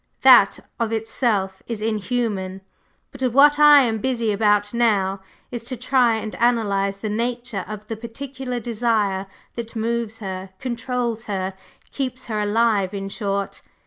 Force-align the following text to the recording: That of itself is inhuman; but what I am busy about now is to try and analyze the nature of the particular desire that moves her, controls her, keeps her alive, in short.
That 0.23 0.59
of 0.79 0.91
itself 0.91 1.61
is 1.67 1.79
inhuman; 1.79 2.61
but 3.11 3.21
what 3.31 3.59
I 3.59 3.83
am 3.83 3.99
busy 3.99 4.31
about 4.31 4.73
now 4.73 5.21
is 5.51 5.63
to 5.65 5.77
try 5.77 6.15
and 6.15 6.33
analyze 6.37 6.97
the 6.97 7.07
nature 7.09 7.63
of 7.67 7.85
the 7.85 7.95
particular 7.95 8.59
desire 8.59 9.27
that 9.53 9.75
moves 9.75 10.17
her, 10.17 10.49
controls 10.57 11.25
her, 11.25 11.53
keeps 11.91 12.25
her 12.25 12.39
alive, 12.39 12.95
in 12.95 13.09
short. 13.09 13.61